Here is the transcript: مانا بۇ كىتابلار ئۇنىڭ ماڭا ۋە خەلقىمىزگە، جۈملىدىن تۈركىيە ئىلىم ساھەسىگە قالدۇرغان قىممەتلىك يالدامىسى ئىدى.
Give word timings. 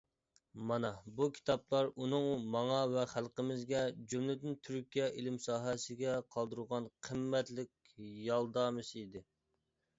مانا 0.69 0.89
بۇ 1.17 1.25
كىتابلار 1.35 1.89
ئۇنىڭ 2.05 2.25
ماڭا 2.55 2.79
ۋە 2.95 3.03
خەلقىمىزگە، 3.11 3.83
جۈملىدىن 4.15 4.57
تۈركىيە 4.69 5.11
ئىلىم 5.21 5.39
ساھەسىگە 5.45 6.17
قالدۇرغان 6.37 6.91
قىممەتلىك 7.11 7.95
يالدامىسى 8.33 9.07
ئىدى. 9.09 9.27